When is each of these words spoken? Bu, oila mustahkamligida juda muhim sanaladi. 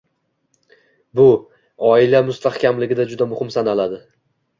Bu, 1.19 1.25
oila 1.89 2.21
mustahkamligida 2.29 3.05
juda 3.13 3.29
muhim 3.35 3.53
sanaladi. 3.57 4.01